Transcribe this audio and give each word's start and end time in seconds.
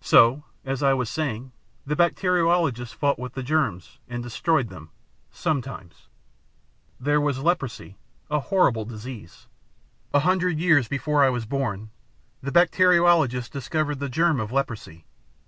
So, 0.00 0.42
as 0.64 0.82
I 0.82 0.92
was 0.92 1.08
saying, 1.08 1.52
the 1.86 1.94
bacteriologists 1.94 2.92
fought 2.92 3.16
with 3.16 3.34
the 3.34 3.44
germs 3.44 4.00
and 4.08 4.20
destroyed 4.24 4.70
them 4.70 4.90
sometimes. 5.30 6.08
There 6.98 7.20
was 7.20 7.38
leprosy, 7.44 7.96
a 8.28 8.40
horrible 8.40 8.84
disease. 8.84 9.46
A 10.12 10.18
hundred 10.26 10.58
years 10.58 10.88
before 10.88 11.22
I 11.22 11.30
was 11.30 11.46
born, 11.46 11.90
the 12.42 12.50
bacteriologists 12.50 13.50
discovered 13.52 14.00
the 14.00 14.08
germ 14.08 14.40
of 14.40 14.50
leprosy. 14.50 15.04